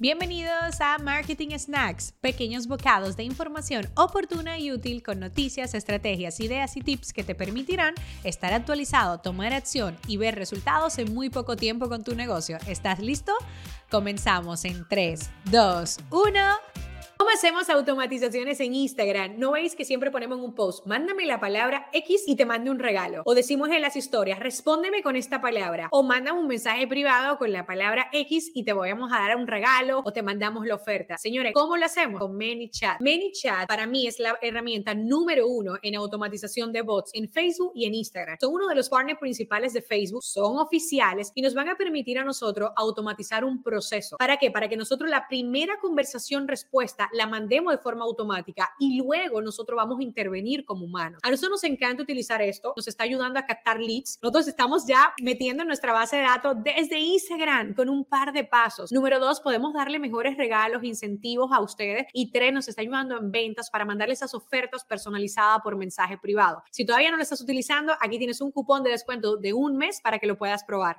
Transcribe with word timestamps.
Bienvenidos 0.00 0.80
a 0.80 0.98
Marketing 0.98 1.56
Snacks, 1.56 2.14
pequeños 2.20 2.66
bocados 2.66 3.16
de 3.16 3.22
información 3.22 3.88
oportuna 3.94 4.58
y 4.58 4.72
útil 4.72 5.04
con 5.04 5.20
noticias, 5.20 5.72
estrategias, 5.72 6.40
ideas 6.40 6.76
y 6.76 6.80
tips 6.80 7.12
que 7.12 7.22
te 7.22 7.36
permitirán 7.36 7.94
estar 8.24 8.52
actualizado, 8.52 9.18
tomar 9.18 9.52
acción 9.52 9.96
y 10.08 10.16
ver 10.16 10.34
resultados 10.34 10.98
en 10.98 11.14
muy 11.14 11.30
poco 11.30 11.54
tiempo 11.54 11.88
con 11.88 12.02
tu 12.02 12.16
negocio. 12.16 12.58
¿Estás 12.66 12.98
listo? 12.98 13.32
Comenzamos 13.88 14.64
en 14.64 14.84
3, 14.88 15.30
2, 15.52 15.98
1. 16.10 16.73
¿Cómo 17.16 17.30
hacemos 17.30 17.70
automatizaciones 17.70 18.58
en 18.58 18.74
Instagram? 18.74 19.38
¿No 19.38 19.52
veis 19.52 19.76
que 19.76 19.84
siempre 19.84 20.10
ponemos 20.10 20.40
un 20.40 20.52
post? 20.52 20.84
Mándame 20.84 21.26
la 21.26 21.38
palabra 21.38 21.88
X 21.92 22.24
y 22.26 22.34
te 22.34 22.44
mando 22.44 22.72
un 22.72 22.80
regalo. 22.80 23.22
O 23.24 23.36
decimos 23.36 23.68
en 23.70 23.82
las 23.82 23.94
historias, 23.94 24.40
respóndeme 24.40 25.00
con 25.00 25.14
esta 25.14 25.40
palabra. 25.40 25.88
O 25.92 26.02
mándame 26.02 26.40
un 26.40 26.48
mensaje 26.48 26.88
privado 26.88 27.38
con 27.38 27.52
la 27.52 27.66
palabra 27.66 28.08
X 28.12 28.50
y 28.52 28.64
te 28.64 28.72
vamos 28.72 29.12
a 29.12 29.20
dar 29.20 29.36
un 29.36 29.46
regalo 29.46 30.02
o 30.04 30.12
te 30.12 30.22
mandamos 30.22 30.66
la 30.66 30.74
oferta. 30.74 31.16
Señores, 31.16 31.52
¿cómo 31.54 31.76
lo 31.76 31.84
hacemos? 31.84 32.18
Con 32.20 32.36
ManyChat. 32.36 33.00
ManyChat 33.00 33.68
para 33.68 33.86
mí 33.86 34.08
es 34.08 34.18
la 34.18 34.36
herramienta 34.42 34.94
número 34.94 35.46
uno 35.46 35.78
en 35.82 35.94
automatización 35.94 36.72
de 36.72 36.82
bots 36.82 37.12
en 37.14 37.28
Facebook 37.28 37.72
y 37.76 37.86
en 37.86 37.94
Instagram. 37.94 38.38
Son 38.40 38.52
uno 38.52 38.66
de 38.66 38.74
los 38.74 38.88
partners 38.88 39.20
principales 39.20 39.72
de 39.72 39.82
Facebook, 39.82 40.24
son 40.24 40.58
oficiales 40.58 41.30
y 41.36 41.42
nos 41.42 41.54
van 41.54 41.68
a 41.68 41.76
permitir 41.76 42.18
a 42.18 42.24
nosotros 42.24 42.70
automatizar 42.74 43.44
un 43.44 43.62
proceso. 43.62 44.16
¿Para 44.16 44.36
qué? 44.36 44.50
Para 44.50 44.68
que 44.68 44.76
nosotros 44.76 45.08
la 45.08 45.28
primera 45.28 45.78
conversación 45.78 46.48
respuesta 46.48 47.03
la 47.12 47.26
mandemos 47.26 47.72
de 47.72 47.78
forma 47.78 48.04
automática 48.04 48.70
y 48.78 48.98
luego 48.98 49.40
nosotros 49.40 49.76
vamos 49.76 50.00
a 50.00 50.02
intervenir 50.02 50.64
como 50.64 50.84
humanos. 50.84 51.20
A 51.22 51.30
nosotros 51.30 51.62
nos 51.62 51.64
encanta 51.64 52.02
utilizar 52.02 52.42
esto, 52.42 52.72
nos 52.76 52.88
está 52.88 53.04
ayudando 53.04 53.38
a 53.38 53.46
captar 53.46 53.80
leads. 53.80 54.18
Nosotros 54.22 54.48
estamos 54.48 54.86
ya 54.86 55.12
metiendo 55.22 55.62
en 55.62 55.68
nuestra 55.68 55.92
base 55.92 56.16
de 56.16 56.22
datos 56.22 56.56
desde 56.62 56.98
Instagram 56.98 57.74
con 57.74 57.88
un 57.88 58.04
par 58.04 58.32
de 58.32 58.44
pasos. 58.44 58.92
Número 58.92 59.18
dos, 59.18 59.40
podemos 59.40 59.72
darle 59.74 59.98
mejores 59.98 60.36
regalos, 60.36 60.84
incentivos 60.84 61.50
a 61.52 61.60
ustedes. 61.60 62.06
Y 62.12 62.30
tres, 62.30 62.52
nos 62.52 62.68
está 62.68 62.82
ayudando 62.82 63.16
en 63.18 63.30
ventas 63.30 63.70
para 63.70 63.84
mandarles 63.84 64.18
esas 64.18 64.34
ofertas 64.34 64.84
personalizadas 64.84 65.60
por 65.62 65.76
mensaje 65.76 66.18
privado. 66.18 66.62
Si 66.70 66.84
todavía 66.84 67.10
no 67.10 67.16
lo 67.16 67.22
estás 67.22 67.40
utilizando, 67.40 67.94
aquí 68.00 68.18
tienes 68.18 68.40
un 68.40 68.50
cupón 68.50 68.82
de 68.82 68.90
descuento 68.90 69.36
de 69.36 69.52
un 69.52 69.76
mes 69.76 70.00
para 70.00 70.18
que 70.18 70.26
lo 70.26 70.36
puedas 70.36 70.64
probar. 70.64 70.96